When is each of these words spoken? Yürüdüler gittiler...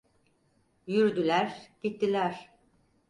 Yürüdüler 0.87 1.61
gittiler... 1.83 2.49